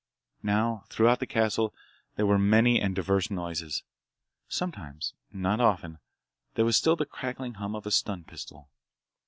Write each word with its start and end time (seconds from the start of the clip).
Now, 0.41 0.85
throughout 0.89 1.19
the 1.19 1.27
castle 1.27 1.75
there 2.15 2.25
were 2.25 2.39
many 2.39 2.81
and 2.81 2.95
diverse 2.95 3.29
noises. 3.29 3.83
Sometimes—not 4.47 5.61
often—there 5.61 6.65
was 6.65 6.75
still 6.75 6.95
the 6.95 7.05
crackling 7.05 7.53
hum 7.61 7.75
of 7.75 7.85
a 7.85 7.91
stun 7.91 8.23
pistol. 8.23 8.67